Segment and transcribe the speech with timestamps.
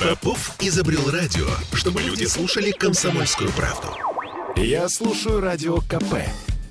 [0.00, 3.88] Попов изобрел радио, чтобы люди слушали комсомольскую правду.
[4.56, 6.14] Я слушаю радио КП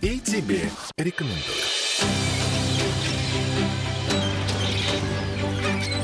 [0.02, 1.42] и тебе рекомендую.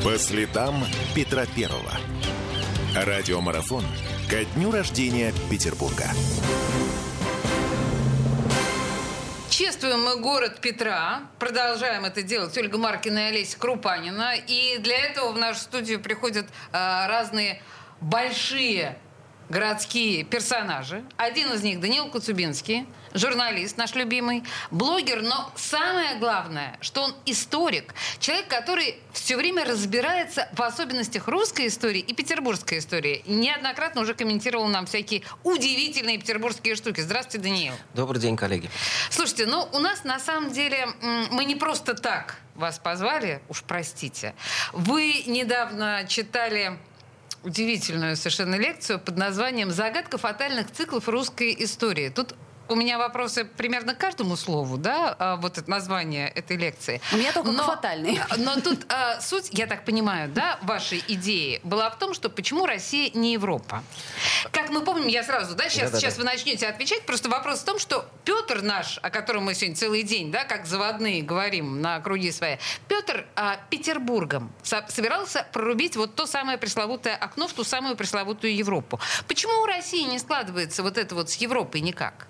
[0.04, 0.86] По следам
[1.16, 1.92] Петра Первого.
[2.94, 3.86] Радиомарафон
[4.30, 6.10] ко дню рождения Петербурга.
[9.56, 11.30] Чествуем мы город Петра.
[11.38, 14.34] Продолжаем это делать Ольга Маркина и Олеся Крупанина.
[14.48, 17.62] И для этого в нашу студию приходят э, разные
[18.02, 18.98] большие
[19.50, 21.04] городские персонажи.
[21.18, 27.94] Один из них Даниил Куцубинский, журналист наш любимый, блогер, но самое главное, что он историк,
[28.20, 33.24] человек, который все время разбирается в особенностях русской истории и петербургской истории.
[33.26, 37.02] Неоднократно уже комментировал нам всякие удивительные петербургские штуки.
[37.02, 37.74] Здравствуйте, Даниил.
[37.94, 38.70] Добрый день, коллеги.
[39.10, 40.88] Слушайте, ну у нас на самом деле
[41.32, 44.34] мы не просто так вас позвали, уж простите.
[44.74, 46.78] Вы недавно читали
[47.44, 52.10] удивительную совершенно лекцию под названием «Загадка фатальных циклов русской истории».
[52.10, 52.36] Тут
[52.70, 57.02] у меня вопросы примерно к каждому слову, да, а, вот это название этой лекции.
[57.12, 58.20] У меня только но, фатальный.
[58.38, 62.66] Но тут а, суть, я так понимаю, да, вашей идеи была в том, что почему
[62.66, 63.84] Россия не Европа.
[64.52, 66.20] Как мы помним, я сразу, да, сейчас, да, да, сейчас да.
[66.22, 70.04] вы начнете отвечать, просто вопрос в том, что Петр наш, о котором мы сегодня целый
[70.04, 76.16] день, да, как заводные говорим на круги свои, Петр а, Петербургом со- собирался прорубить вот
[76.16, 79.00] то самое пресловутое окно в ту самую пресловутую Европу.
[79.28, 82.28] Почему у России не складывается вот это вот с Европой никак?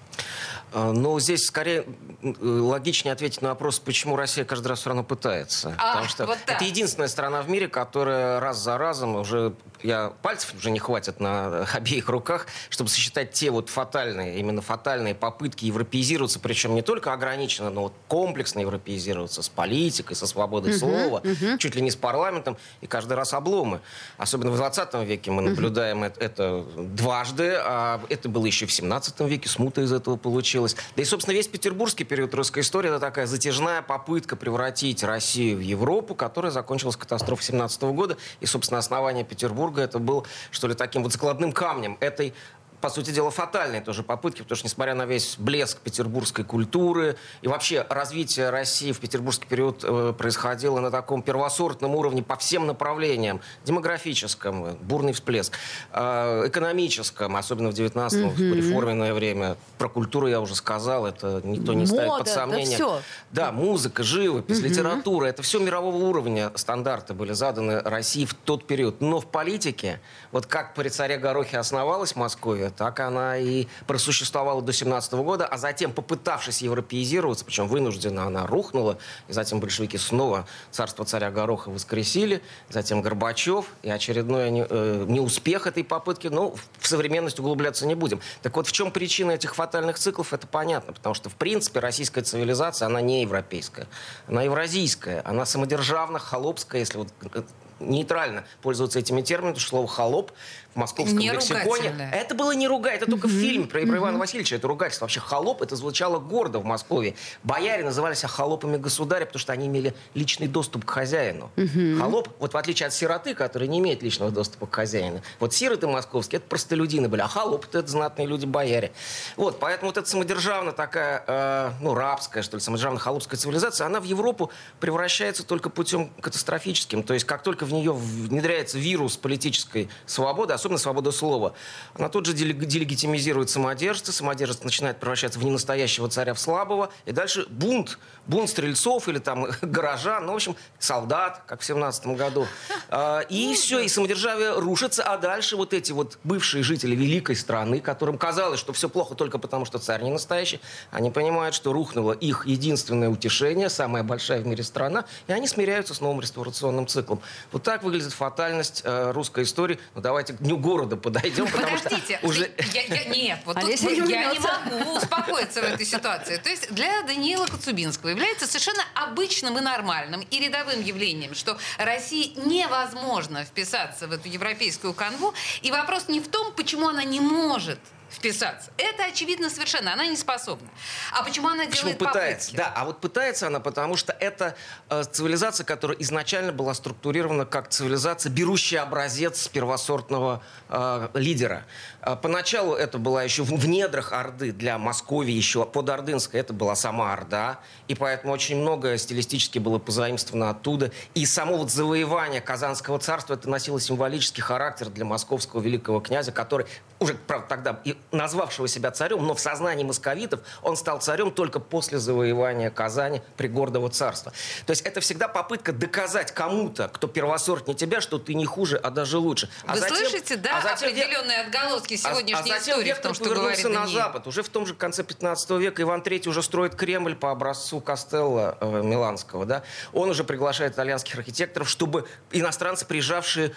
[0.73, 1.86] А, ну, здесь скорее
[2.22, 5.75] логичнее ответить на вопрос, почему Россия каждый раз все равно пытается.
[5.78, 9.53] А, Потому что вот это единственная страна в мире, которая раз за разом уже
[9.84, 15.16] я пальцев уже не хватит на обеих руках, чтобы сосчитать те вот фатальные, именно фатальные
[15.16, 20.78] попытки европеизироваться, причем не только ограниченно, но вот комплексно европеизироваться с политикой, со свободой uh-huh,
[20.78, 21.58] слова, uh-huh.
[21.58, 23.81] чуть ли не с парламентом, и каждый раз обломы.
[24.17, 26.20] Особенно в 20 веке мы наблюдаем uh-huh.
[26.20, 30.76] это, дважды, а это было еще в 17 веке, смута из этого получилась.
[30.95, 35.61] Да и, собственно, весь петербургский период русской истории это такая затяжная попытка превратить Россию в
[35.61, 40.76] Европу, которая закончилась катастрофой 17 года, и, собственно, основание Петербурга Петербурга это был, что ли,
[40.76, 42.34] таким вот закладным камнем этой
[42.83, 47.48] по сути дела, фатальные тоже попытки, потому что, несмотря на весь блеск петербургской культуры и
[47.48, 53.39] вообще развитие России в петербургский период э, происходило на таком первосортном уровне по всем направлениям.
[53.64, 55.54] Демографическом, э, бурный всплеск,
[55.93, 58.36] э, экономическом, особенно в 19-м, угу.
[58.36, 59.55] в реформенное время.
[59.77, 62.77] Про культуру я уже сказал, это никто не Мода, ставит под сомнение.
[62.77, 63.02] Да, все.
[63.32, 64.67] да, музыка, живопись, угу.
[64.67, 68.99] литература, это все мирового уровня стандарты были заданы России в тот период.
[68.99, 70.02] Но в политике,
[70.33, 75.58] вот как при царе Горохе основалась Москва, так она и просуществовала до 17 года, а
[75.58, 78.98] затем, попытавшись европеизироваться, причем вынужденно она рухнула,
[79.28, 85.84] и затем большевики снова царство царя Гороха воскресили, затем Горбачев, и очередной э, неуспех этой
[85.84, 88.22] попытки, но в современность углубляться не будем.
[88.42, 92.22] Так вот, в чем причина этих фатальных циклов, это понятно, потому что, в принципе, российская
[92.22, 93.88] цивилизация, она не европейская,
[94.28, 97.44] она евразийская, она самодержавная, холопская, если вот э,
[97.80, 100.32] нейтрально пользоваться этими терминами, потому что слово «холоп»
[100.73, 102.10] в московском не лексиконе.
[102.11, 105.06] Это было не ругать, это только в фильме про, про Ивана Васильевича, это ругательство.
[105.06, 107.16] Вообще холоп, это звучало гордо в Москве.
[107.44, 111.52] Бояре назывались холопами государя, потому что они имели личный доступ к хозяину.
[112.00, 115.22] Холоп, вот в отличие от сироты, который не имеет личного доступа к хозяину.
[115.40, 118.92] Вот сироты московские, это простолюдины были, а холоп это знатные люди-бояре.
[119.36, 124.00] Вот, поэтому вот эта самодержавная такая, э, ну, рабская, что ли, самодержавная холопская цивилизация, она
[124.00, 127.04] в Европу превращается только путем катастрофическим.
[127.04, 131.54] То есть, как только в нее внедряется вирус политической свободы, особенно свобода слова.
[131.94, 137.45] Она тут же делегитимизирует самодержца, самодержец начинает превращаться в ненастоящего царя, в слабого, и дальше
[137.50, 142.48] бунт, бунт стрельцов или там горожан, ну, в общем, солдат, как в 17 году.
[142.89, 147.36] А, и ну все, и самодержавие рушится, а дальше вот эти вот бывшие жители великой
[147.36, 150.60] страны, которым казалось, что все плохо только потому, что царь не настоящий,
[150.92, 155.94] они понимают, что рухнуло их единственное утешение, самая большая в мире страна, и они смиряются
[155.94, 157.22] с новым реставрационным циклом.
[157.53, 159.80] Вот так выглядит фатальность э, русской истории.
[159.94, 162.51] Ну, давайте дню города подойдем, потому Подождите, что уже...
[162.74, 166.38] Я, я, нет, вот тут я не могу успокоиться в этой ситуации.
[166.38, 172.33] То есть для Даниила Коцубинского является совершенно обычным и нормальным и рядовым явлением, что России
[172.44, 175.36] невозможно вписаться в эту европейскую канву.
[175.62, 177.78] И вопрос не в том, почему она не может
[178.13, 178.71] вписаться.
[178.77, 179.94] Это очевидно совершенно.
[179.94, 180.69] Она не способна.
[181.12, 182.51] А почему она почему делает пытается?
[182.51, 182.56] попытки?
[182.56, 184.56] Да, а вот пытается она, потому что это
[184.89, 191.65] э, цивилизация, которая изначально была структурирована как цивилизация, берущая образец первосортного э, лидера.
[192.01, 196.54] Э, поначалу это была еще в, в недрах Орды для Москвы, еще под Ордынской это
[196.54, 200.92] была сама Орда, и поэтому очень многое стилистически было позаимствовано оттуда.
[201.16, 206.66] И само вот завоевание Казанского царства это носило символический характер для московского великого князя, который
[207.04, 211.60] уже, правда, тогда и назвавшего себя царем, но в сознании московитов он стал царем только
[211.60, 214.32] после завоевания Казани, пригордого царства.
[214.66, 218.90] То есть это всегда попытка доказать кому-то, кто первосортнее тебя, что ты не хуже, а
[218.90, 219.50] даже лучше.
[219.66, 223.02] А Вы затем, слышите, да, а затем определенные отголоски сегодняшней а, а затем истории в
[223.02, 224.28] том, что повернулся на Запад.
[224.28, 228.58] Уже в том же конце 15 века Иван III уже строит Кремль по образцу Кастелла
[228.60, 229.46] э, Миланского.
[229.46, 229.64] Да?
[229.92, 233.54] Он уже приглашает итальянских архитекторов, чтобы иностранцы, приезжавшие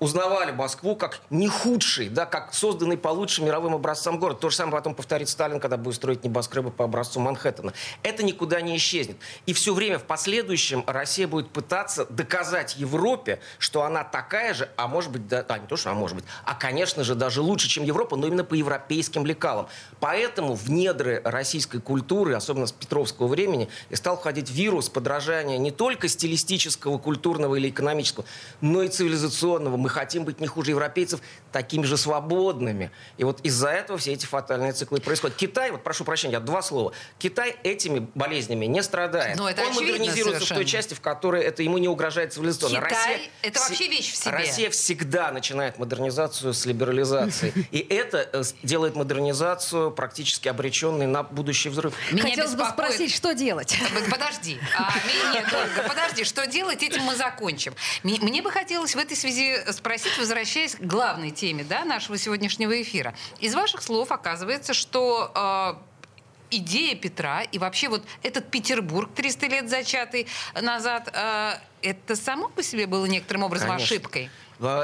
[0.00, 4.40] узнавали Москву как не худший, да, как созданный по лучшим мировым образцам город.
[4.40, 7.74] То же самое потом повторит Сталин, когда будет строить небоскребы по образцу Манхэттена.
[8.02, 9.18] Это никуда не исчезнет.
[9.46, 14.88] И все время в последующем Россия будет пытаться доказать Европе, что она такая же, а
[14.88, 17.68] может быть, да, а не то, что а может быть, а, конечно же, даже лучше,
[17.68, 19.68] чем Европа, но именно по европейским лекалам.
[20.00, 25.70] Поэтому в недры российской культуры, особенно с Петровского времени, и стал входить вирус подражания не
[25.70, 28.24] только стилистического, культурного или экономического,
[28.62, 29.76] но и цивилизационного.
[29.90, 31.20] Мы хотим быть не хуже европейцев,
[31.52, 32.90] такими же свободными.
[33.18, 35.36] И вот из-за этого все эти фатальные циклы происходят.
[35.36, 36.92] Китай, вот прошу прощения, два слова.
[37.18, 39.36] Китай этими болезнями не страдает.
[39.36, 40.60] Но это Он модернизируется совершенно.
[40.60, 42.76] в той части, в которой это ему не угрожает цивилизационно.
[42.76, 44.30] Китай Россия,– это вообще вещь в себе.
[44.32, 47.52] Россия всегда начинает модернизацию с либерализации.
[47.70, 51.94] И это э, делает модернизацию практически обреченной на будущий взрыв.
[52.12, 52.76] Меня Хотелось беспокоит...
[52.76, 53.76] бы спросить, что делать?
[54.10, 54.58] Подожди.
[54.76, 54.92] А,
[55.32, 56.24] нет, Ольга, подожди.
[56.24, 56.82] Что делать?
[56.82, 57.74] Этим мы закончим.
[58.02, 63.14] Мне бы хотелось в этой связи спросить, возвращаясь к главной теме да, нашего сегодняшнего эфира.
[63.40, 69.70] Из ваших слов оказывается, что э, идея Петра и вообще вот этот Петербург 300 лет
[69.70, 70.26] зачатый
[70.60, 71.52] назад, э,
[71.82, 73.84] это само по себе было некоторым образом Конечно.
[73.84, 74.30] ошибкой?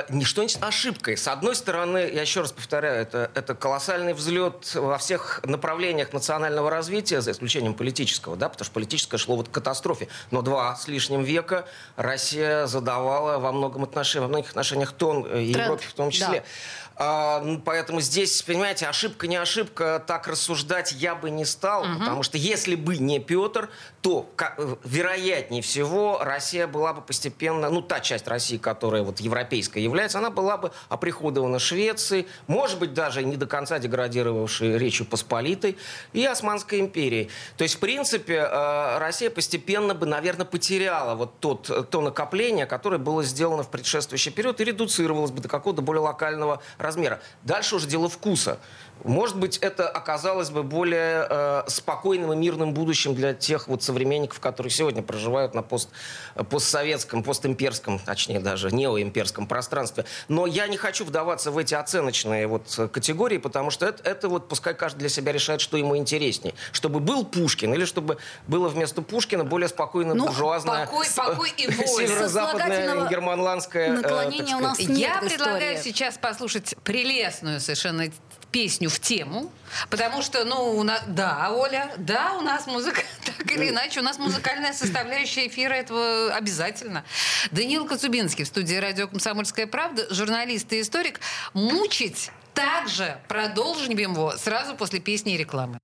[0.08, 1.16] Не что-нибудь ошибкой.
[1.16, 6.70] С одной стороны, я еще раз повторяю, это, это колоссальный взлет во всех направлениях национального
[6.70, 10.08] развития, за исключением политического, да, потому что политическое шло вот к катастрофе.
[10.30, 15.42] Но два с лишним века Россия задавала во многом отношениях, во многих отношениях тон э,
[15.42, 16.40] и Европе в том числе.
[16.40, 16.44] Да.
[16.98, 21.98] А, ну, поэтому здесь, понимаете, ошибка не ошибка, так рассуждать я бы не стал, угу.
[21.98, 23.68] потому что если бы не Петр,
[24.00, 29.82] то как, вероятнее всего Россия была бы постепенно, ну та часть России, которая вот европейская
[29.82, 35.76] является, она была бы оприходована Швецией, может быть даже не до конца деградировавшей Речью Посполитой
[36.14, 37.28] и Османской империей.
[37.58, 42.98] То есть, в принципе, э, Россия постепенно бы, наверное, потеряла вот тот, то накопление, которое
[42.98, 47.20] было сделано в предшествующий период и редуцировалось бы до какого-то более локального размера.
[47.42, 48.58] Дальше уже дело вкуса.
[49.04, 54.40] Может быть, это оказалось бы более э, спокойным и мирным будущим для тех вот современников,
[54.40, 55.90] которые сегодня проживают на пост,
[56.50, 60.04] постсоветском, постимперском, точнее даже неоимперском пространстве.
[60.28, 64.48] Но я не хочу вдаваться в эти оценочные вот категории, потому что это, это вот
[64.48, 66.54] пускай каждый для себя решает, что ему интереснее.
[66.72, 70.86] Чтобы был Пушкин или чтобы было вместо Пушкина более спокойно ну, буржуазное...
[70.86, 71.86] Покой, покой и боль.
[71.86, 73.88] Северо-западное германландское...
[73.88, 78.10] Э, наклонение у нас нет Я предлагаю сейчас послушать прелестную совершенно
[78.52, 79.52] песню в тему,
[79.90, 84.02] потому что, ну, у нас, да, Оля, да, у нас музыка, так или иначе, у
[84.02, 87.04] нас музыкальная составляющая эфира этого обязательно.
[87.50, 91.20] Даниил Коцубинский в студии радио «Комсомольская правда», журналист и историк.
[91.52, 95.78] Мучить также продолжим его сразу после песни и рекламы.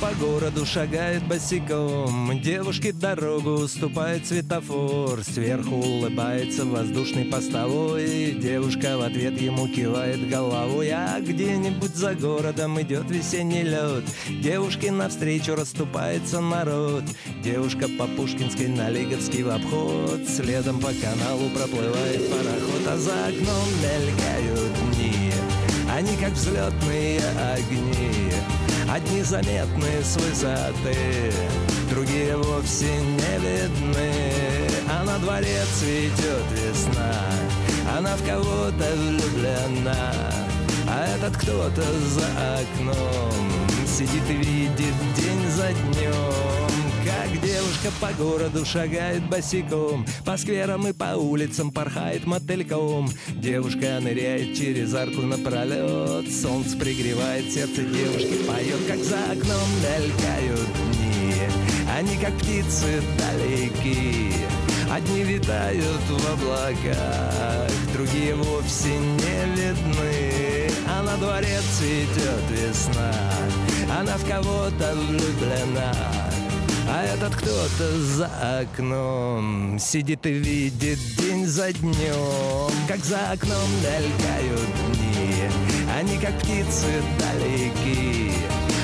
[0.00, 5.22] По городу шагает босиком Девушке дорогу уступает светофор.
[5.22, 10.90] Сверху улыбается воздушный постовой Девушка в ответ ему кивает головой.
[10.90, 17.04] А где-нибудь за городом идет весенний лед Девушке навстречу расступается народ.
[17.42, 22.86] Девушка по Пушкинской на Лиговский в обход Следом по каналу проплывает пароход.
[22.88, 25.30] А за окном мелькают дни
[25.94, 27.20] Они как взлетные
[27.54, 28.27] огни
[28.90, 31.32] Одни заметны с высоты,
[31.90, 34.12] другие вовсе не видны.
[34.90, 37.12] А на дворе цветет весна,
[37.96, 40.14] она в кого-то влюблена.
[40.88, 42.26] А этот кто-то за
[42.60, 43.32] окном
[43.86, 46.57] сидит и видит день за днем,
[47.08, 54.54] как девушка по городу шагает босиком По скверам и по улицам порхает мотыльком Девушка ныряет
[54.54, 61.32] через арку напролет Солнце пригревает сердце девушки Поет, как за окном мелькают дни
[61.96, 64.32] Они как птицы далеки
[64.90, 70.70] Одни витают в облаках, другие вовсе не видны.
[70.88, 73.12] А на дворе цветет весна,
[74.00, 76.27] она в кого-то влюблена.
[76.90, 78.30] А этот кто-то за
[78.60, 82.72] окном Сидит и видит день за днем.
[82.88, 85.34] Как за окном мелькают дни
[85.98, 88.32] Они как птицы далеки.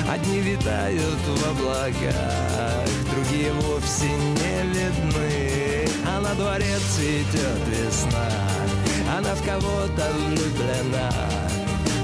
[0.07, 5.89] Одни витают в облаках Другие вовсе не видны.
[6.07, 8.29] А на дворе цветет весна
[9.17, 11.11] Она в кого-то влюблена.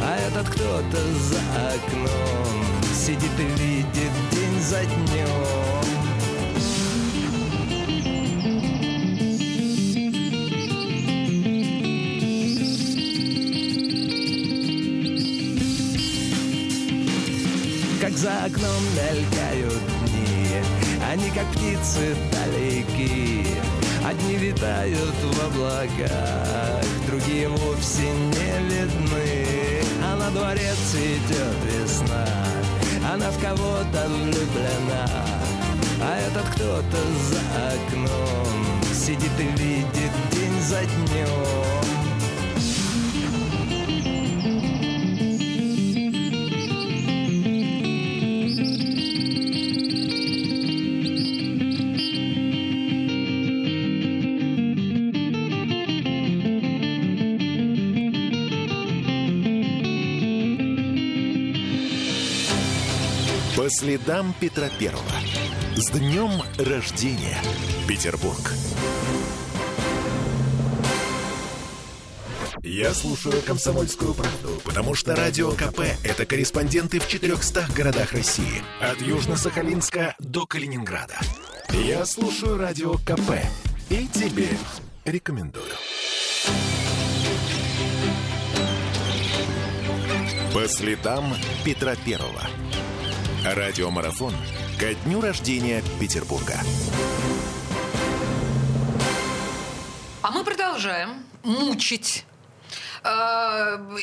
[0.04, 1.40] А этот кто-то за
[1.76, 5.71] окном Сидит и видит день за днем
[18.42, 20.62] за окном мелькают дни.
[21.12, 23.46] Они как птицы далеки
[24.06, 29.84] Одни витают в облаках Другие вовсе не видны.
[30.04, 32.26] А на дворе цветет весна.
[33.12, 35.08] Она в кого-то влюблена.
[36.02, 36.98] А этот кто-то
[37.30, 41.81] за окном Сидит и видит день за днем
[63.82, 65.02] следам Петра Первого.
[65.76, 67.42] С днем рождения,
[67.88, 68.52] Петербург!
[72.62, 78.62] Я слушаю «Комсомольскую правду», потому что «Радио КП»— это корреспонденты в 400 городах России.
[78.82, 81.18] От Южно-Сахалинска до Калининграда.
[81.72, 83.32] Я слушаю «Радио КП»
[83.90, 84.50] и тебе
[85.06, 85.66] рекомендую.
[90.54, 91.34] По следам
[91.66, 92.42] Петра Первого.
[93.44, 94.36] Радиомарафон
[94.80, 96.60] ко дню рождения Петербурга.
[100.22, 102.24] А мы продолжаем мучить
[103.04, 103.10] э,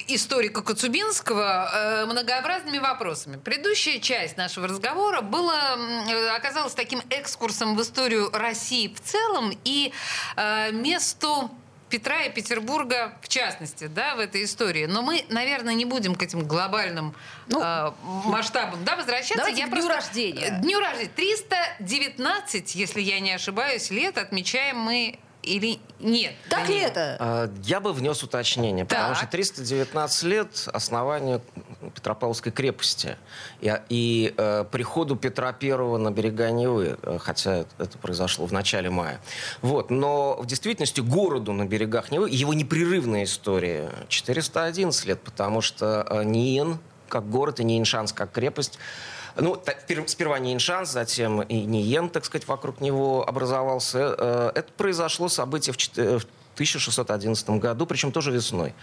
[0.09, 3.37] историка Коцубинского э, многообразными вопросами.
[3.37, 5.78] Предыдущая часть нашего разговора была,
[6.35, 9.92] оказалась таким экскурсом в историю России в целом и
[10.35, 11.49] э, месту
[11.88, 14.87] Петра и Петербурга в частности, да, в этой истории.
[14.87, 17.14] Но мы, наверное, не будем к этим глобальным
[17.47, 17.92] ну, э,
[18.25, 19.49] масштабам да, возвращаться.
[19.49, 19.95] Я к дню просто...
[19.95, 20.59] рождения.
[20.62, 21.11] Дню рождения.
[21.14, 26.34] 319, если я не ошибаюсь, лет отмечаем мы или нет?
[26.48, 27.16] Так ли это?
[27.18, 28.98] А, я бы внес уточнение, так.
[28.98, 31.40] потому что 319 лет основанию
[31.94, 33.16] Петропавловской крепости
[33.60, 38.90] и, и э, приходу Петра Первого на берега Невы, э, хотя это произошло в начале
[38.90, 39.20] мая.
[39.62, 39.90] Вот.
[39.90, 46.24] Но в действительности городу на берегах Невы, его непрерывная история 411 лет, потому что э,
[46.24, 46.78] Ниен
[47.08, 48.78] как город и Ниеншанс как крепость
[49.40, 49.62] ну,
[50.07, 54.14] сперва Ниншанс, затем и Ниен, так сказать, вокруг него образовался.
[54.18, 58.75] Э, это произошло событие в 1611 году, причем тоже весной.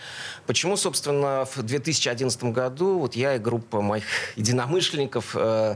[0.48, 5.76] Почему, собственно, в 2011 году вот я и группа моих единомышленников э,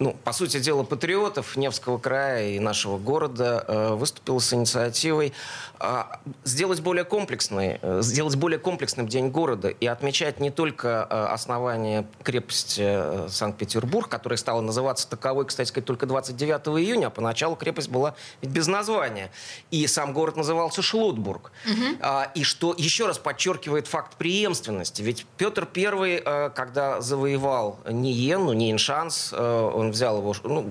[0.00, 5.34] ну, по сути дела, патриотов Невского края и нашего города э, выступил с инициативой
[5.78, 6.02] э,
[6.42, 12.06] сделать более комплексный, э, сделать более комплексным День города и отмечать не только э, основание
[12.22, 17.90] крепости э, Санкт-Петербург, которая стала называться таковой, кстати сказать, только 29 июня, а поначалу крепость
[17.90, 19.30] была ведь без названия.
[19.70, 21.52] И сам город назывался Шлутбург.
[21.66, 21.84] Угу.
[22.00, 25.02] А, и что еще раз подчеркивает факт преемственности.
[25.02, 30.62] Ведь Петр I, э, когда завоевал Ниену, Ниеншанс, э, он взял его ну,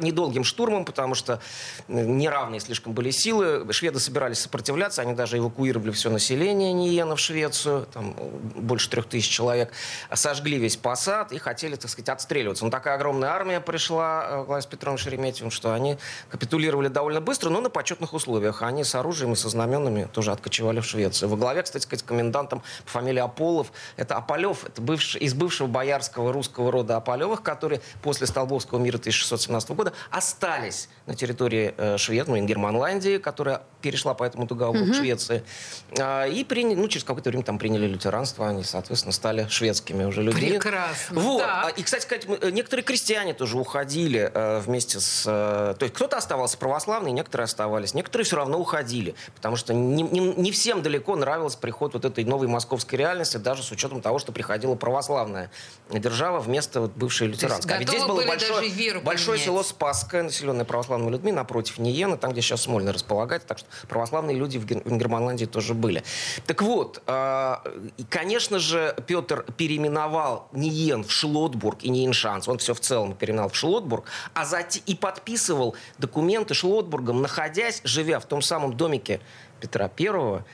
[0.00, 1.40] недолгим штурмом, потому что
[1.86, 3.66] неравные слишком были силы.
[3.72, 8.14] Шведы собирались сопротивляться, они даже эвакуировали все население Ниена в Швецию, там
[8.54, 9.72] больше трех тысяч человек,
[10.12, 12.64] сожгли весь посад и хотели, так сказать, отстреливаться.
[12.64, 15.98] Но такая огромная армия пришла главе с Петром Шереметьевым, что они
[16.30, 18.62] капитулировали довольно быстро, но на почетных условиях.
[18.62, 21.28] Они с оружием и со знаменами тоже откочевали в Швецию.
[21.28, 26.32] Во главе, кстати сказать, комендантом по фамилии Аполлов, это Аполев, это бывший, из бывшего боярского
[26.32, 32.30] русского рода Аполевых, который после Столбовского Московского мира 1617 года, остались на территории э, Швеции,
[32.30, 34.92] ну, Германландии, которая перешла по этому договору угу.
[34.92, 35.44] к Швеции.
[35.98, 40.22] А, и приняли, ну, через какое-то время там приняли лютеранство, они, соответственно, стали шведскими уже
[40.22, 40.50] людьми.
[40.50, 41.20] Прекрасно.
[41.20, 41.42] Вот.
[41.42, 41.78] Так.
[41.78, 45.24] И, кстати сказать, некоторые крестьяне тоже уходили э, вместе с...
[45.26, 47.94] Э, то есть кто-то оставался православный, некоторые оставались.
[47.94, 52.24] Некоторые все равно уходили, потому что не, не, не всем далеко нравился приход вот этой
[52.24, 55.50] новой московской реальности, даже с учетом того, что приходила православная
[55.90, 57.74] держава вместо вот бывшей лютеранской.
[57.74, 58.55] А ведь здесь было большое,
[59.04, 63.48] большое село Спасское, населенное православными людьми, напротив Ниена, там, где сейчас Смольный располагается.
[63.48, 66.02] Так что православные люди в, Гер- в Германландии тоже были.
[66.46, 67.56] Так вот, э,
[68.08, 72.48] конечно же, Петр переименовал Ниен в Шлотбург и Ниеншанс.
[72.48, 74.04] Он все в целом переименовал в Шлотбург.
[74.34, 79.20] А затем и подписывал документы Шлотбургом, находясь, живя в том самом домике
[79.60, 80.44] Петра Первого,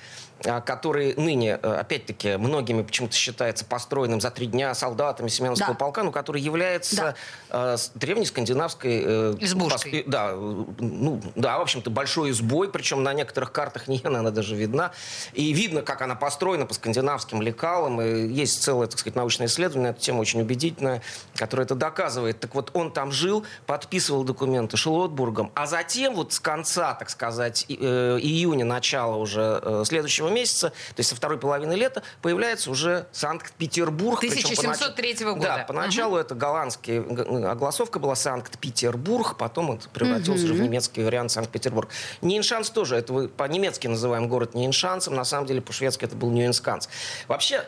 [0.42, 5.78] который ныне, э, опять-таки, многими почему-то считается построенным за три дня солдатами Семеновского да.
[5.78, 7.14] полка, но который является
[7.50, 7.74] да.
[7.74, 9.02] э, древней скандинавской...
[9.04, 10.04] Э, Избушкой.
[10.06, 14.92] Да, ну, да, в общем-то, большой избой, причем на некоторых картах не она даже видна.
[15.32, 18.00] И видно, как она построена по скандинавским лекалам.
[18.00, 21.02] И есть целое, так сказать, научное исследование на эту тему, очень убедительное,
[21.34, 22.40] которое это доказывает.
[22.40, 27.64] Так вот, он там жил, подписывал документы Шелотбургом, а затем вот с конца, так сказать,
[27.68, 34.18] июня, начала уже следующего месяца, то есть со второй половины лета, появляется уже Санкт-Петербург.
[34.18, 35.40] 1703 года.
[35.40, 36.20] Да, поначалу угу.
[36.20, 36.98] это голландский,
[37.48, 40.54] огласовка была Санкт-Петербург, потом это превратился угу.
[40.54, 41.88] уже в немецкий вариант Санкт-Петербург.
[42.20, 46.88] Ниеншанц тоже, это вы по-немецки называем город Ниеншанцем, на самом деле по-шведски это был Ниенсканс.
[47.28, 47.64] Вообще,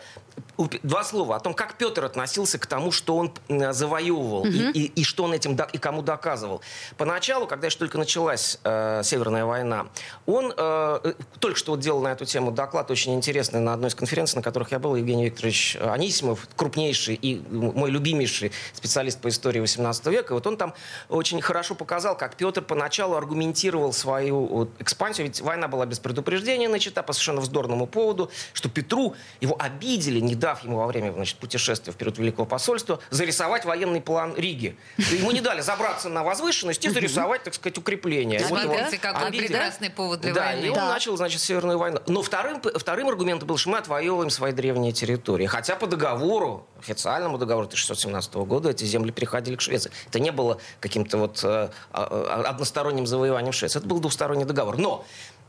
[0.82, 4.48] два слова о том, как Петр относился к тому, что он завоевывал угу.
[4.48, 6.60] и, и, и что он этим и кому доказывал.
[6.96, 9.86] Поначалу, когда еще только началась э, Северная война,
[10.26, 13.90] он э, э только что вот делал на эту тему доклад очень интересный на одной
[13.90, 19.28] из конференций, на которых я был, Евгений Викторович Анисимов, крупнейший и мой любимейший специалист по
[19.28, 20.32] истории 18 века.
[20.32, 20.74] И вот он там
[21.08, 26.68] очень хорошо показал, как Петр поначалу аргументировал свою вот, экспансию, ведь война была без предупреждения
[26.68, 31.38] начата по совершенно вздорному поводу, что Петру его обидели не дав ему во время значит,
[31.38, 34.76] путешествия вперед Великого посольства зарисовать военный план Риги.
[34.96, 38.40] Ему не дали забраться на возвышенность и зарисовать, так сказать, укрепление.
[38.40, 40.66] Смотрите, какой прекрасный повод для да, войны.
[40.66, 42.00] и он начал, значит, Северную войну.
[42.06, 45.46] Но вторым, вторым аргументом был, что мы отвоевываем свои древние территории.
[45.46, 49.90] Хотя по договору, официальному договору 1617 года эти земли переходили к Швеции.
[50.08, 53.78] Это не было каким-то вот э, а, а, односторонним завоеванием Швеции.
[53.78, 54.78] Это был двусторонний договор.
[54.78, 55.04] Но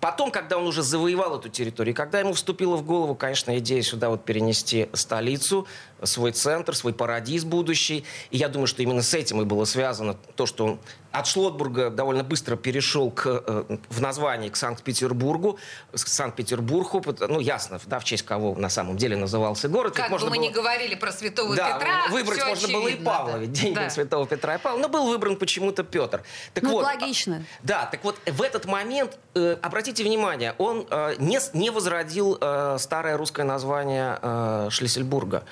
[0.05, 4.11] Потом, когда он уже завоевал эту территорию, когда ему вступила в голову, конечно, идея сюда
[4.11, 5.65] вот перенести столицу,
[6.03, 8.05] свой центр, свой парадиз будущий.
[8.31, 10.79] И я думаю, что именно с этим и было связано то, что он
[11.15, 15.57] от Шлотбурга довольно быстро перешел к, э, в названии к Санкт-Петербургу,
[15.93, 19.95] к Санкт-Петербургу, ну, ясно, да, в честь кого на самом деле назывался город.
[19.95, 20.33] Как бы мы было...
[20.33, 23.37] не говорили про Святого да, Петра, выбрать можно очевидно, было и Павла, да.
[23.37, 23.89] ведь день да.
[23.89, 26.23] Святого Петра и Павла, но был выбран почему-то Петр.
[26.53, 27.45] Так ну, вот, логично.
[27.63, 32.77] Да, так вот, в этот момент, э, обратите внимание, он э, не, не возродил э,
[32.79, 35.45] старое русское название э, Шлиссельбурга,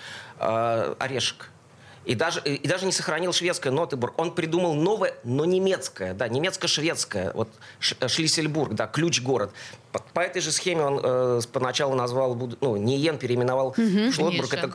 [0.43, 1.49] э, Орешек.
[2.05, 4.19] И даже, и даже не сохранил шведское Нотебург.
[4.19, 7.31] Он придумал новое, но немецкое, да, немецко-шведское.
[7.33, 9.51] Вот Шлиссельбург, да, ключ-город.
[9.93, 14.53] По, по этой же схеме он э, поначалу назвал, ну, Ниен переименовал угу, Шлотбург.
[14.53, 14.73] Это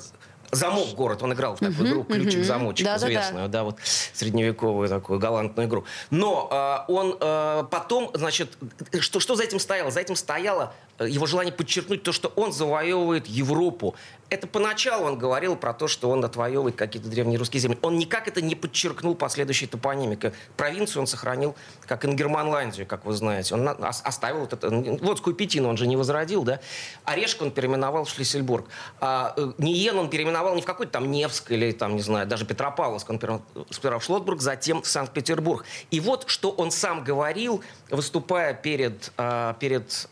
[0.50, 2.44] Замок город, он играл в такую uh-huh, игру ключик uh-huh.
[2.44, 3.59] замочек да, известную, да, да.
[3.59, 3.76] да, вот
[4.14, 5.85] средневековую такую галантную игру.
[6.11, 6.48] Но
[6.88, 8.57] э, он э, потом, значит,
[9.00, 9.90] что что за этим стояло?
[9.90, 13.94] За этим стояло э, его желание подчеркнуть то, что он завоевывает Европу
[14.31, 17.79] это поначалу он говорил про то, что он отвоевывает какие-то древние русские земли.
[17.83, 20.33] Он никак это не подчеркнул последующей топонимикой.
[20.57, 23.55] Провинцию он сохранил, как Ингерманландию, как вы знаете.
[23.55, 24.69] Он оставил вот это...
[24.69, 26.61] Водскую Петину он же не возродил, да?
[27.05, 28.67] Орешка он переименовал в Шлиссельбург.
[29.01, 32.45] А э, Ниен он переименовал не в какой-то там Невск или там, не знаю, даже
[32.45, 33.09] Петропавловск.
[33.09, 35.64] Он сперва в Шлотбург, затем в Санкт-Петербург.
[35.91, 40.09] И вот что он сам говорил, выступая перед, а, перед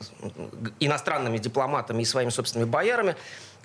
[0.80, 3.16] иностранными дипломатами и своими собственными боярами,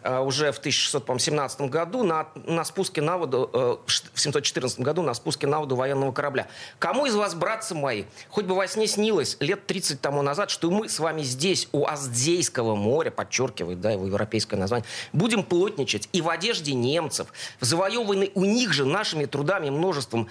[0.03, 5.47] уже в 1617 году на, на спуске на воду, э, в 714 году на спуске
[5.47, 6.47] на воду военного корабля.
[6.79, 10.71] Кому из вас, братцы мои, хоть бы во сне снилось лет 30 тому назад, что
[10.71, 16.21] мы с вами здесь, у Аздейского моря, подчеркивает, да, его европейское название, будем плотничать и
[16.21, 17.27] в одежде немцев,
[17.59, 20.27] в завоеванной у них же нашими трудами, множеством,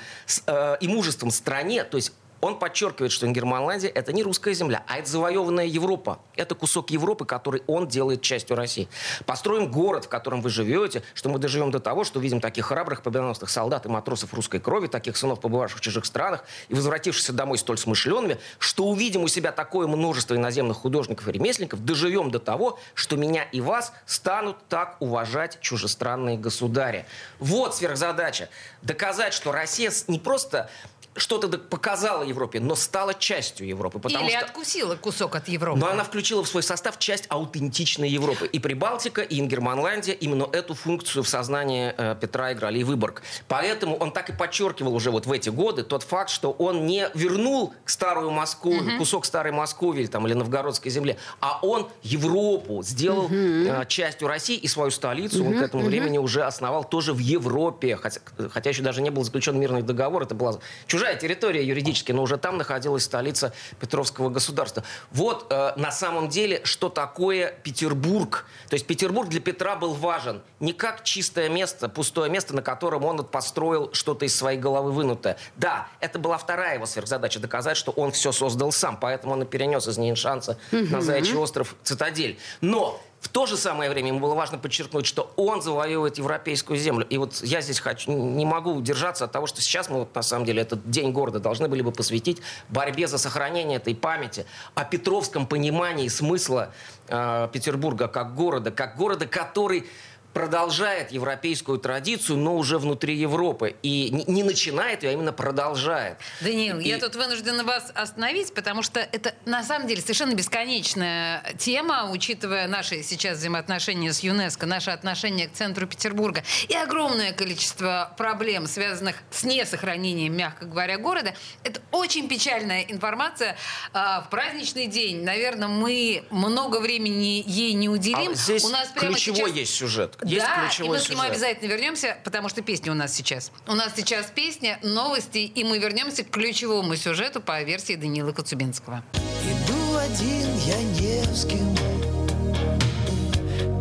[0.47, 5.09] э, имуществом стране, то есть Он подчеркивает, что Ингерманландия– это не русская земля, а это
[5.11, 6.21] завоеванная Европа.
[6.37, 8.89] Это кусок Европы, который он делает частью России.
[9.27, 13.03] Построим город, в котором вы живете, что мы доживем до того, что видим таких храбрых
[13.03, 17.59] победоносных солдат и матросов русской крови, таких сынов, побывавших в чужих странах и возвратившихся домой
[17.59, 22.79] столь смышленными, что увидим у себя такое множество иноземных художников и ремесленников, доживем до того,
[22.95, 27.05] что меня и вас станут так уважать чужестранные государи.
[27.39, 28.49] Вот сверхзадача.
[28.83, 30.71] Доказать, что Россия не просто
[31.17, 33.99] что-то показала Европе, но стала частью Европы.
[33.99, 34.47] Потому Или что...
[34.47, 35.79] откусила кусок от Европы.
[35.79, 38.47] Но она включила в свой состав часть аутентичной Европы.
[38.47, 43.23] И Прибалтика, и Ингерманландия именно эту функцию в сознании э, Петра играли и Выборг.
[43.49, 47.09] Поэтому он так и подчеркивал уже вот в эти годы тот факт, что он не
[47.15, 48.99] вернул старую Москву, угу.
[48.99, 53.35] кусок старой Москвы или, там, или Новгородской земли, а он Европу сделал угу.
[53.35, 55.51] э, частью России и свою столицу угу.
[55.51, 55.91] он к этому угу.
[55.91, 57.97] времени уже основал тоже в Европе.
[57.97, 58.21] Хотя,
[58.51, 60.61] хотя еще даже не был заключен мирный договор, это была
[61.01, 64.85] чужая территория юридически, но уже там находилась столица Петровского государства.
[65.11, 68.45] Вот э, на самом деле, что такое Петербург.
[68.69, 73.07] То есть Петербург для Петра был важен не как чистое место, пустое место, на котором
[73.07, 75.39] он построил что-то из своей головы вынутое.
[75.57, 79.47] Да, это была вторая его сверхзадача, доказать, что он все создал сам, поэтому он и
[79.47, 80.83] перенес из Нейншанса угу.
[80.91, 82.39] на Заячий остров Цитадель.
[82.61, 87.07] Но в то же самое время ему было важно подчеркнуть, что он завоевывает европейскую землю.
[87.07, 90.23] И вот я здесь хочу, не могу удержаться от того, что сейчас мы, вот, на
[90.23, 94.85] самом деле, этот День города должны были бы посвятить борьбе за сохранение этой памяти, о
[94.85, 96.73] петровском понимании смысла
[97.09, 99.87] э, Петербурга как города, как города, который
[100.33, 103.77] продолжает европейскую традицию, но уже внутри Европы.
[103.83, 106.19] И не, начинает ее, а именно продолжает.
[106.41, 106.89] Даниил, и...
[106.89, 112.69] я тут вынуждена вас остановить, потому что это на самом деле совершенно бесконечная тема, учитывая
[112.69, 119.17] наши сейчас взаимоотношения с ЮНЕСКО, наше отношение к центру Петербурга и огромное количество проблем, связанных
[119.31, 121.35] с несохранением, мягко говоря, города.
[121.65, 123.57] Это очень печальная информация.
[123.93, 128.33] А, в праздничный день, наверное, мы много времени ей не уделим.
[128.33, 129.57] А здесь у нас прямо ключевой сейчас...
[129.57, 130.17] есть сюжет.
[130.25, 131.09] Есть да, ключевой и мы сюжет.
[131.09, 133.51] к нему обязательно вернемся, потому что песня у нас сейчас.
[133.67, 139.03] У нас сейчас песня, новости, и мы вернемся к ключевому сюжету по версии Данила Коцубинского.
[139.15, 141.75] Иду один я не с кем,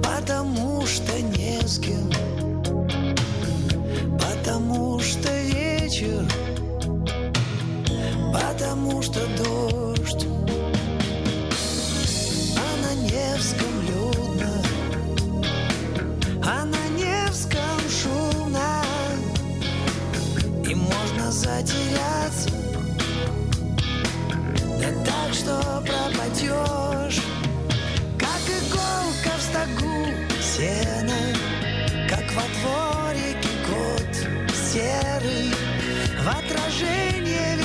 [0.01, 2.09] потому что не с кем,
[4.17, 6.25] потому что вечер,
[8.33, 9.78] потому что дождь,
[21.29, 22.49] можно затеряться
[24.79, 27.21] Да так, что пропадешь.
[28.17, 30.07] Как иголка в стогу
[30.41, 31.19] сена
[32.09, 34.15] Как во дворике кот
[34.55, 35.53] серый.
[36.23, 37.58] В отражение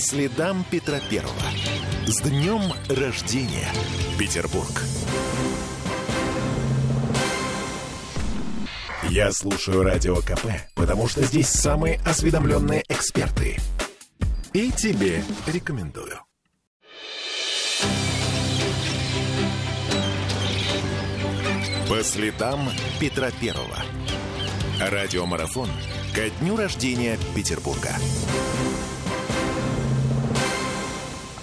[0.00, 1.34] По следам Петра Первого.
[2.06, 3.68] С днем рождения,
[4.18, 4.70] Петербург.
[9.10, 13.58] Я слушаю Радио КП, потому что здесь самые осведомленные эксперты.
[14.54, 16.18] И тебе рекомендую.
[21.90, 23.76] По следам Петра Первого.
[24.80, 25.68] Радиомарафон
[26.14, 27.94] ко дню рождения Петербурга.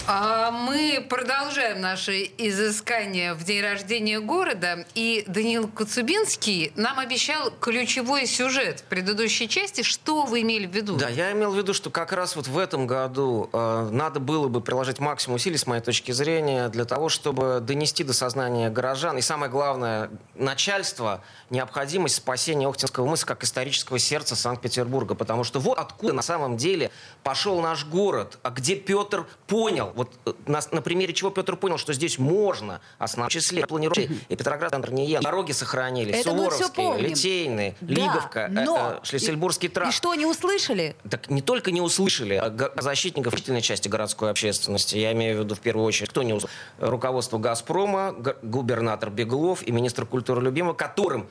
[0.10, 4.86] А мы продолжаем наши изыскания в день рождения города.
[4.96, 9.82] И Даниил Коцубинский нам обещал ключевой сюжет в предыдущей части.
[9.82, 10.96] Что вы имели в виду?
[10.96, 14.48] Да, я имел в виду, что как раз вот в этом году э, надо было
[14.48, 19.18] бы приложить максимум усилий, с моей точки зрения, для того, чтобы донести до сознания горожан
[19.18, 25.16] и, самое главное, начальство необходимость спасения Охтинского мыса как исторического сердца Санкт-Петербурга.
[25.16, 26.92] Потому что вот откуда на самом деле
[27.24, 31.78] пошел наш город, а где Петр понял, вот э, на, на примере чего Петр понял,
[31.78, 34.74] что здесь можно, основном числе планировки и Петроград,
[35.06, 35.22] ел.
[35.22, 38.62] Дороги сохранились, Это Суворовские, Литейные, да, Лиговка, но...
[38.62, 39.92] э, э, Шлиссельбургский тракт.
[39.92, 40.96] И что, не услышали?
[41.10, 45.56] Так не только не услышали, а защитников значительной части городской общественности, я имею в виду
[45.56, 46.56] в первую очередь, кто не услышал?
[46.80, 51.28] Руководство «Газпрома», губернатор Беглов и министр культуры Любимого, которым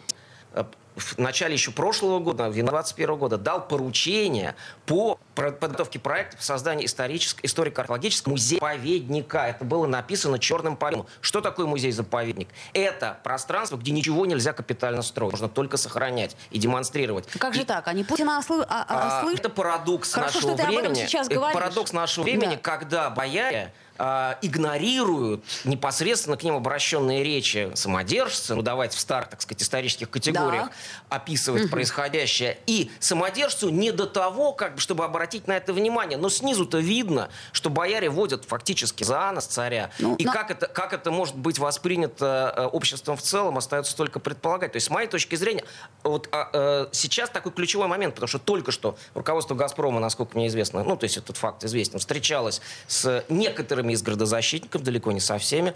[0.53, 0.65] э,
[0.97, 4.55] в начале еще прошлого года, в 2021 года, дал поручение
[4.87, 9.39] по подготовке проекта по созданию историко-археологического музея-заповедника.
[9.39, 11.09] Это было написано черным по белому.
[11.21, 12.49] Что такое музей-заповедник?
[12.73, 15.33] Это пространство, где ничего нельзя капитально строить.
[15.33, 17.27] Можно только сохранять и демонстрировать.
[17.39, 17.87] Как же и, так?
[17.89, 18.65] Они Путина ослы...
[18.69, 21.03] а, а, а, Это парадокс Хорошо, нашего времени.
[21.03, 22.61] Это парадокс нашего времени, да.
[22.63, 29.41] когда бояре а, игнорируют непосредственно к ним обращенные речи самодержцы, ну давайте в старых, так
[29.41, 30.69] сказать, исторических категориях.
[31.09, 31.71] Описывать угу.
[31.71, 36.79] происходящее, и самодержцу не до того, как бы, чтобы обратить на это внимание, но снизу-то
[36.79, 40.33] видно, что бояре водят фактически за анос царя, ну, и но...
[40.33, 44.73] как, это, как это может быть воспринято э, обществом в целом, остается только предполагать.
[44.73, 45.65] То есть, с моей точки зрения,
[46.03, 50.49] вот а, а, сейчас такой ключевой момент, потому что только что руководство «Газпрома», насколько мне
[50.49, 55.39] известно, ну, то есть этот факт известен, встречалось с некоторыми из градозащитников, далеко не со
[55.39, 55.75] всеми,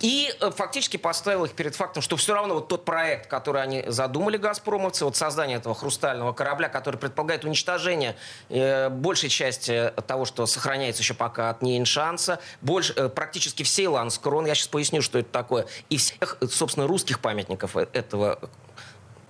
[0.00, 3.84] и э, фактически поставил их перед фактом, что все равно вот тот проект, который они
[3.86, 8.16] задумали, газпромовцы, вот создание этого хрустального корабля, который предполагает уничтожение
[8.50, 14.44] э, большей части того, что сохраняется еще пока от Нейншанса, больше, э, практически всей Ланскрон,
[14.44, 18.38] я сейчас поясню, что это такое, и всех, собственно, русских памятников э, этого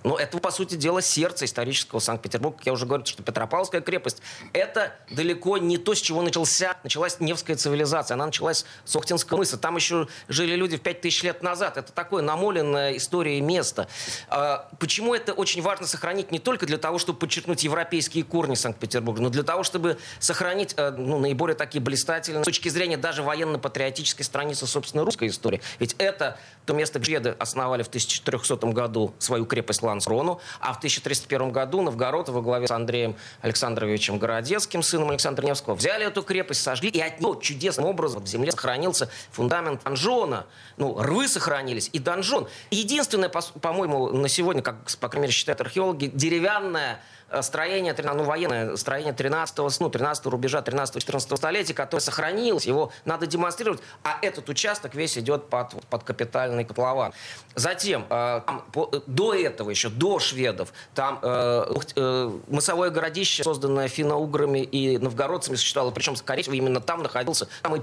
[0.03, 2.57] ну, это, по сути дела, сердце исторического Санкт-Петербурга.
[2.65, 4.21] Я уже говорю, что Петропавловская крепость–
[4.53, 8.15] это далеко не то, с чего начался, началась Невская цивилизация.
[8.15, 9.57] Она началась с Охтинского мыса.
[9.57, 11.77] Там еще жили люди в 5000 лет назад.
[11.77, 13.87] Это такое намоленное история место.
[14.27, 19.21] А, почему это очень важно сохранить не только для того, чтобы подчеркнуть европейские корни Санкт-Петербурга,
[19.21, 24.25] но для того, чтобы сохранить э, ну, наиболее такие блистательные, с точки зрения даже военно-патриотической
[24.25, 25.61] страницы, собственно, русской истории.
[25.79, 31.51] Ведь это то место, где основали в 1400 году свою крепость Лансрону, а в 1301
[31.51, 36.89] году Новгород во главе с Андреем Александровичем Городецким, сыном Александра Невского, взяли эту крепость, сожгли,
[36.89, 40.45] и от него чудесным образом в земле сохранился фундамент донжона.
[40.77, 42.47] Ну, рвы сохранились и донжон.
[42.71, 46.99] Единственное, по-моему, на сегодня, как, по крайней мере, считают археологи, деревянная
[47.41, 53.81] строение, ну, военное строение 13 ну, 13 рубежа, 13-14 столетия, которое сохранилось, его надо демонстрировать,
[54.03, 57.13] а этот участок весь идет под, под капитальный котлован.
[57.55, 61.65] Затем, э, там, по, до этого еще, до шведов, там э,
[61.95, 67.75] э, мысовое городище, созданное финно-уграми и новгородцами, существовало, причем, скорее всего, именно там находился там
[67.75, 67.79] и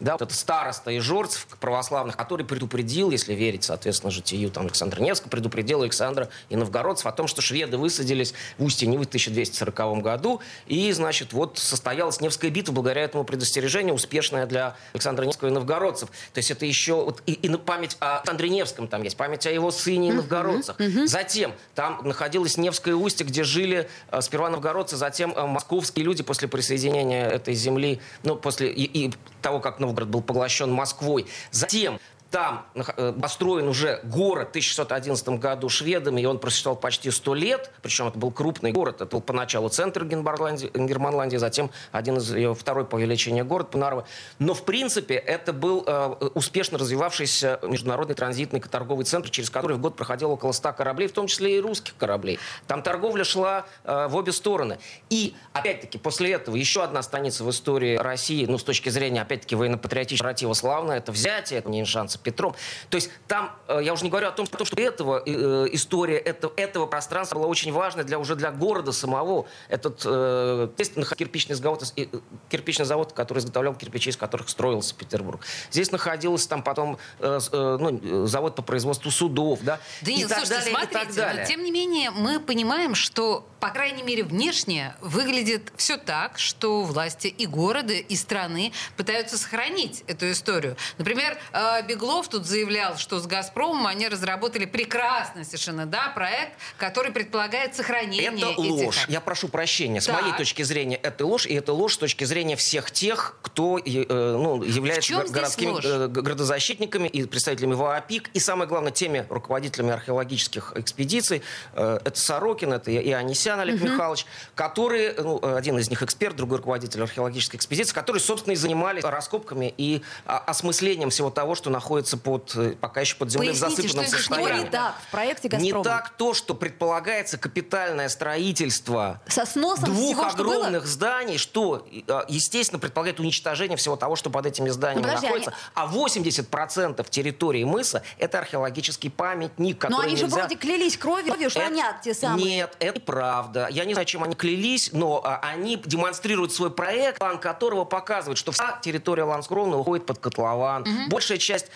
[0.00, 5.00] да, вот это староста и жорцев православных, который предупредил, если верить, соответственно, житию там, Александра
[5.00, 10.02] Невского, предупредил Александра и новгородцев о том, что шведы высадились в устье Невы в 1240
[10.02, 10.40] году.
[10.66, 16.08] И, значит, вот состоялась Невская битва благодаря этому предостережению, успешная для Александра Невского и новгородцев.
[16.08, 19.50] То есть это еще вот и, и память о Александре Невском там есть, память о
[19.50, 20.76] его сыне и новгородцах.
[21.06, 26.48] Затем там находилось Невское устье, где жили э, сперва новгородцы, затем э, московские люди после
[26.48, 31.26] присоединения этой земли, ну, после и, и того, как Новгород был поглощен Москвой.
[31.50, 37.34] Затем там э, построен уже город в 1611 году шведами, и он просуществовал почти 100
[37.34, 42.54] лет, причем это был крупный город, это был поначалу центр Германландии, затем один из ее
[42.54, 44.06] второй по величине город Панарва.
[44.38, 49.80] Но, в принципе, это был э, успешно развивавшийся международный транзитный торговый центр, через который в
[49.80, 52.38] год проходило около 100 кораблей, в том числе и русских кораблей.
[52.66, 54.78] Там торговля шла э, в обе стороны.
[55.10, 59.56] И, опять-таки, после этого еще одна страница в истории России, ну, с точки зрения, опять-таки,
[59.56, 62.54] военно-патриотического нарратива славная, это взятие, это не шанс Петром.
[62.90, 66.52] То есть там, э, я уже не говорю о том, что этого э, история этого,
[66.56, 69.46] этого пространства была очень важной для, уже для города самого.
[69.68, 70.68] Этот э,
[71.16, 72.06] кирпичный завод, э,
[72.48, 75.40] кирпичный завод, который изготовлял кирпичи, из которых строился Петербург.
[75.70, 79.60] Здесь находился там потом э, э, ну, завод по производству судов.
[79.62, 84.02] Да, да нет, слушайте, далее, смотрите, но тем не менее мы понимаем, что, по крайней
[84.02, 90.76] мере, внешне выглядит все так, что власти и города, и страны пытаются сохранить эту историю.
[90.98, 91.38] Например,
[91.86, 97.76] Беглов Беглов тут заявлял, что с «Газпромом» они разработали прекрасный совершенно, да, проект, который предполагает
[97.76, 98.86] сохранение Это этих...
[98.86, 99.04] ложь.
[99.08, 100.00] Я прошу прощения.
[100.00, 100.22] С так.
[100.22, 104.06] моей точки зрения, это ложь, и это ложь с точки зрения всех тех, кто э,
[104.08, 111.42] ну, является городскими э, градозащитниками и представителями ВАПИК, и самое главное, теми руководителями археологических экспедиций.
[111.74, 113.84] Э, это Сорокин, это и Анисян Олег угу.
[113.84, 119.04] Михайлович, которые, ну, один из них эксперт, другой руководитель археологической экспедиции, которые, собственно, и занимались
[119.04, 123.66] раскопками и а, осмыслением всего того, что находится под, э, пока еще под землей Поясните,
[123.66, 124.64] в засыпанном что состоянии.
[124.64, 125.78] Не так в проекте «Газпрома».
[125.78, 131.86] Не так то, что предполагается капитальное строительство Со сносом двух всего, огромных что зданий, что,
[132.08, 135.54] а, естественно, предполагает уничтожение всего того, что под этими зданиями ну, подожди, находится.
[135.74, 135.88] Они...
[135.88, 140.26] А 80% территории мыса– это археологический памятник, который Но они нельзя...
[140.28, 142.44] же вроде клялись кровью, что они те самые.
[142.44, 143.68] Нет, это правда.
[143.70, 148.38] Я не знаю, чем они клялись, но а, они демонстрируют свой проект, план которого показывает,
[148.38, 150.82] что вся территория Ланскровна уходит под котлован.
[150.82, 151.10] Угу.
[151.10, 151.66] Большая часть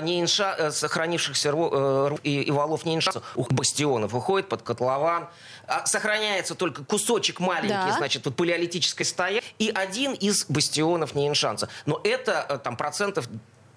[0.00, 5.28] неинша, э, сохранившихся рв, э, и, и валов неиншанцев, бастионов, уходит под котлован.
[5.66, 7.96] А, сохраняется только кусочек маленький, да.
[7.96, 11.68] значит, вот палеолитической стоя, и один из бастионов неиншанца.
[11.86, 13.28] Но это э, там процентов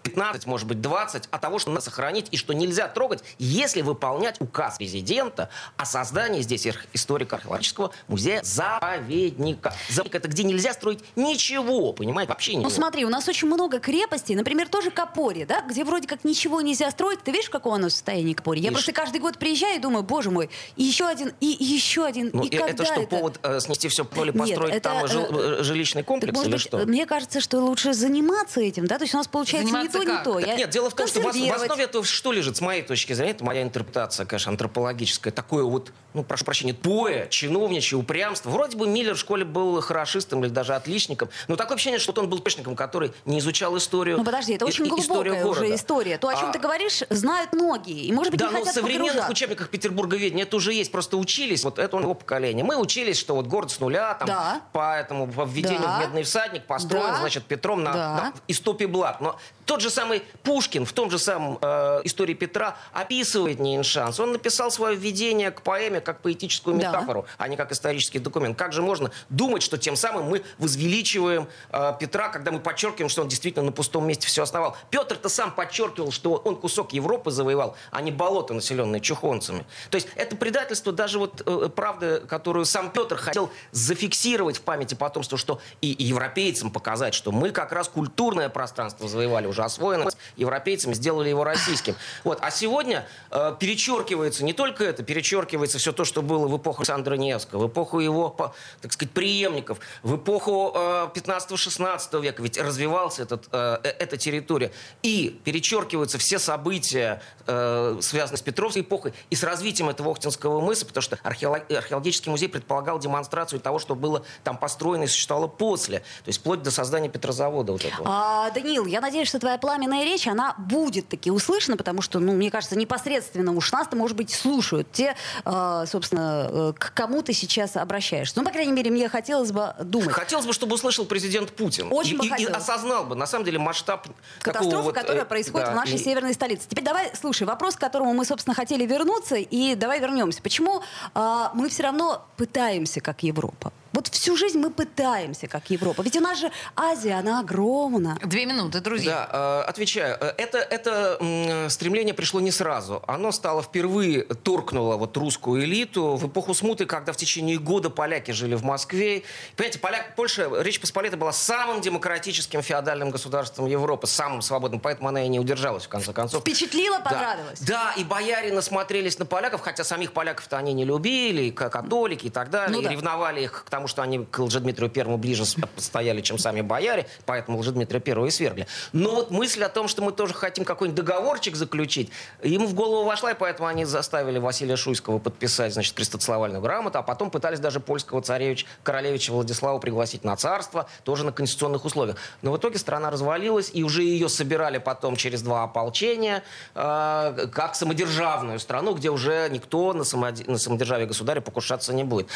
[0.04, 4.40] 15, может быть, 20 от того, что надо сохранить и что нельзя трогать, если выполнять
[4.40, 9.74] указ президента о создании здесь историко-археологического музея заповедника.
[9.90, 12.70] Заповедник это где нельзя строить ничего, понимаете, вообще ничего.
[12.70, 16.62] Ну смотри, у нас очень много крепостей, например, тоже Капори, да, где вроде как ничего
[16.62, 17.22] нельзя строить.
[17.24, 18.60] Ты видишь, в каком оно состоянии Капори?
[18.60, 18.96] Я и просто ш...
[18.96, 22.48] каждый год приезжаю и думаю, боже мой, и еще один, и еще один, ну, и,
[22.48, 23.08] и когда это что, это?
[23.08, 26.54] повод э, снести все поле, построить Нет, там это, жил, э, жилищный комплекс так, или
[26.54, 26.78] быть, что?
[26.86, 30.08] Мне кажется, что лучше заниматься этим, да, то есть у нас получается заниматься то, как?
[30.08, 30.40] не то.
[30.40, 30.56] Я...
[30.56, 33.44] Нет, дело в том, что в основе этого что лежит, с моей точки зрения, это
[33.44, 38.50] моя интерпретация, конечно, антропологическая, такое вот, ну, прошу прощения, тупое, чиновничье упрямство.
[38.50, 42.30] Вроде бы Миллер в школе был хорошистом или даже отличником, но такое ощущение, что он
[42.30, 46.18] был точником, который не изучал историю Ну, подожди, это очень глубокая уже история.
[46.18, 46.52] То, о чем а...
[46.52, 50.18] ты говоришь, знают многие, и, может быть, да, не но хотят в современных учебниках Петербурга
[50.18, 52.66] ведения это уже есть, просто учились, вот это его поколение.
[52.66, 54.62] Мы учились, что вот город с нуля, там, да.
[54.74, 55.98] по этому по введению да.
[55.98, 57.20] в Медный всадник построен, да.
[57.20, 58.16] значит, Петром на, да.
[58.16, 59.22] на истопе благ.
[59.22, 64.20] Но тот же самый Пушкин в том же самом э, истории Петра описывает Нейншанс.
[64.20, 67.28] Он написал свое введение к поэме как поэтическую метафору, да.
[67.38, 68.58] а не как исторический документ.
[68.58, 73.22] Как же можно думать, что тем самым мы возвеличиваем э, Петра, когда мы подчеркиваем, что
[73.22, 74.76] он действительно на пустом месте все основал?
[74.90, 79.68] Петр-то сам подчеркивал, что он кусок Европы завоевал, а не болото, населенное чухонцами.
[79.92, 84.96] То есть это предательство даже вот э, правды, которую сам Петр хотел зафиксировать в памяти
[84.96, 89.66] потомства, что и, и европейцам показать, что мы как раз культурное пространство завоевали уже уже
[89.66, 91.96] освоено европейцами, сделали его российским.
[92.24, 92.40] Вот.
[92.42, 97.16] А сегодня э, перечеркивается не только это, перечеркивается все то, что было в эпоху Александра
[97.16, 103.48] Невского, в эпоху его, так сказать, преемников, в эпоху э, 15-16 века, ведь развивался этот,
[103.52, 104.72] э, э, эта территория.
[105.04, 110.86] И перечеркиваются все события, э, связанные с Петровской эпохой и с развитием этого Охтинского мыса,
[110.86, 116.00] потому что археолог, археологический музей предполагал демонстрацию того, что было там построено и существовало после,
[116.00, 117.72] то есть вплоть до создания Петрозавода.
[117.74, 118.08] Вот этого.
[118.10, 122.34] А, Даниил, я надеюсь, что твоя пламенная речь, она будет таки услышана, потому что, ну,
[122.34, 127.34] мне кажется, непосредственно уж нас-то, может быть, слушают те, э, собственно, э, к кому ты
[127.34, 128.34] сейчас обращаешься.
[128.38, 130.12] Ну, по крайней мере, мне хотелось бы думать.
[130.12, 131.88] Хотелось бы, чтобы услышал президент Путин.
[131.92, 134.08] Очень и, бы и, и осознал бы, на самом деле, масштаб
[134.40, 135.98] Катастрофы, вот, которая э, происходит да, в нашей и...
[135.98, 136.68] северной столице.
[136.68, 140.42] Теперь давай, слушай, вопрос, к которому мы, собственно, хотели вернуться, и давай вернемся.
[140.42, 140.82] Почему
[141.16, 143.72] э, мы все равно пытаемся, как Европа?
[144.00, 146.04] Вот всю жизнь мы пытаемся, как Европа.
[146.04, 148.18] Ведь у нас же Азия, она огромна.
[148.24, 149.28] Две минуты, друзья.
[149.30, 150.18] Да, э, отвечаю.
[150.22, 153.04] Э, это, это стремление пришло не сразу.
[153.08, 158.32] Оно стало впервые, торкнуло вот русскую элиту в эпоху смуты, когда в течение года поляки
[158.32, 159.24] жили в Москве.
[159.58, 165.26] Понимаете, поляк, Польша, Речь Посполита была самым демократическим феодальным государством Европы, самым свободным, поэтому она
[165.26, 166.40] и не удержалась, в конце концов.
[166.40, 167.60] Впечатлило, понравилось?
[167.60, 172.28] Да, да и бояре насмотрелись на поляков, хотя самих поляков-то они не любили, как католики
[172.28, 172.92] и так далее, ну, и да.
[172.92, 175.44] ревновали их к тому, что они к Лжедмитрию Первому ближе
[175.78, 178.68] стояли, чем сами бояре, поэтому Лжедмитрия Первого и свергли.
[178.94, 183.04] Но вот мысль о том, что мы тоже хотим какой-нибудь договорчик заключить, ему в голову
[183.04, 187.80] вошла, и поэтому они заставили Василия Шуйского подписать, значит, крестоцеловальную грамоту, а потом пытались даже
[187.80, 192.18] польского царевича, королевича Владислава пригласить на царство, тоже на конституционных условиях.
[192.42, 196.44] Но в итоге страна развалилась, и уже ее собирали потом через два ополчения,
[196.76, 200.48] э, как самодержавную страну, где уже никто на, самод...
[200.48, 202.28] на самодержавие государя покушаться не будет.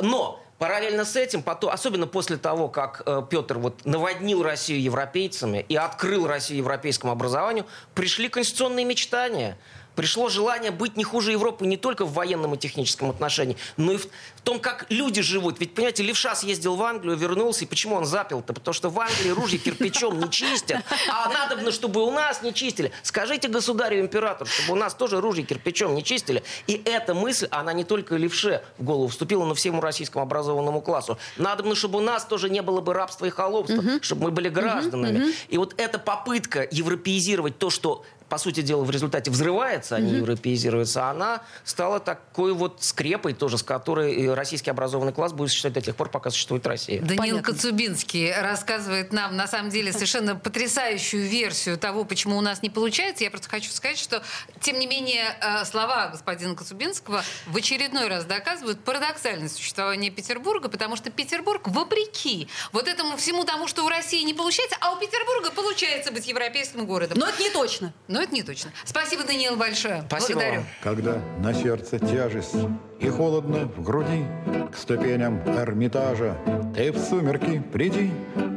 [0.00, 5.66] Но Параллельно с этим, потом, особенно после того, как э, Петр вот наводнил Россию европейцами
[5.68, 9.58] и открыл Россию европейскому образованию, пришли конституционные мечтания.
[9.96, 13.96] пришло желание быть не хуже Европы не только в военном и техническом отношении, но и
[13.96, 14.06] в,
[14.42, 15.60] в том, как люди живут.
[15.60, 18.52] Ведь, понимаете, Левша съездил в Англию, вернулся, и почему он запил-то?
[18.52, 22.90] Потому что в Англии ружья кирпичом не чистят, а надо, чтобы у нас не чистили.
[23.04, 26.42] Скажите государю императору, чтобы у нас тоже ружья кирпичом не чистили.
[26.66, 31.18] И эта мысль, она не только Левше в голову вступила, но всему российскому образованному классу.
[31.36, 34.02] Надо, чтобы у нас тоже не было бы рабства и холопства, угу.
[34.02, 35.22] чтобы мы были гражданами.
[35.22, 35.30] Угу.
[35.50, 40.12] И вот эта попытка европеизировать то, что по сути дела, в результате взрывается, а не
[40.12, 45.80] европеизируется, она стала такой вот скрепой тоже, с которой российский образованный класс будет считать до
[45.80, 47.00] тех пор, пока существует Россия.
[47.00, 47.42] Даниил Понятно.
[47.42, 53.24] Коцубинский рассказывает нам, на самом деле, совершенно потрясающую версию того, почему у нас не получается.
[53.24, 54.22] Я просто хочу сказать, что,
[54.60, 60.96] тем не менее, э, слова господина Коцубинского в очередной раз доказывают парадоксальность существования Петербурга, потому
[60.96, 65.50] что Петербург, вопреки вот этому всему тому, что у России не получается, а у Петербурга
[65.50, 67.18] получается быть европейским городом.
[67.18, 67.92] Но это не точно.
[68.08, 68.72] Но это не точно.
[68.84, 70.04] Спасибо, Даниил, большое.
[70.06, 70.60] Спасибо Благодарю.
[70.60, 70.68] Вам.
[70.82, 72.54] Когда на сердце тяжесть
[73.02, 74.24] и холодно в груди,
[74.70, 76.36] К ступеням Эрмитажа
[76.74, 78.12] ты в сумерки приди,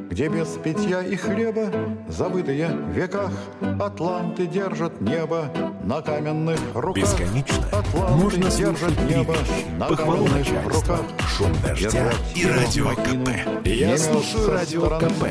[0.10, 1.72] Где без питья и хлеба,
[2.08, 3.32] забытые в веках,
[3.80, 5.52] Атланты держат небо
[5.84, 7.04] на каменных руках.
[7.04, 9.36] Бесконечно Атланты можно держат небо
[9.78, 11.02] на похвалу каменных руках.
[11.36, 13.68] Шум дождя и радио КП.
[13.68, 15.26] Я слушаю радио КП.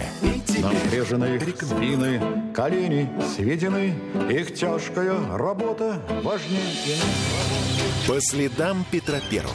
[0.60, 2.20] Напряженные их спины,
[2.54, 3.94] колени сведены,
[4.30, 6.96] Их тяжкая работа важнее.
[8.06, 9.54] По следам Петра Первого.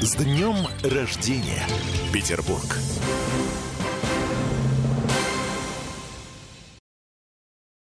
[0.00, 1.64] С днем рождения,
[2.12, 2.76] Петербург!